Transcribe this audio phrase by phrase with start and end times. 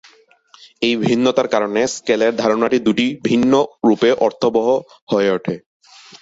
[0.81, 3.53] এই ভিন্নতার কারণে স্কেলের ধারণাটি দুটি ভিন্ন
[3.85, 4.67] রূপে অর্থবহ
[5.11, 5.55] হয়ে ওঠে।